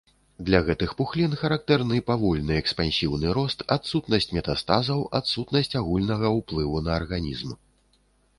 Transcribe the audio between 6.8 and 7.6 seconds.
на арганізм.